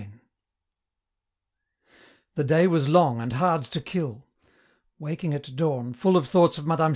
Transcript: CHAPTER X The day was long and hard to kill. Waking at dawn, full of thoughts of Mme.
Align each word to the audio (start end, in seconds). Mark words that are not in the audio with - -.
CHAPTER 0.01 0.09
X 0.15 1.97
The 2.33 2.43
day 2.43 2.65
was 2.65 2.89
long 2.89 3.21
and 3.21 3.33
hard 3.33 3.65
to 3.65 3.79
kill. 3.79 4.23
Waking 4.97 5.35
at 5.35 5.55
dawn, 5.55 5.93
full 5.93 6.17
of 6.17 6.27
thoughts 6.27 6.57
of 6.57 6.65
Mme. 6.65 6.89